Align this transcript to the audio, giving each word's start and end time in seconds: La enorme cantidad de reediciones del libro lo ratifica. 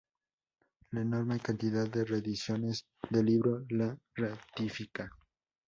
La 0.93 1.01
enorme 1.01 1.39
cantidad 1.39 1.87
de 1.87 2.03
reediciones 2.03 2.87
del 3.11 3.27
libro 3.27 3.63
lo 3.69 3.99
ratifica. 4.15 5.11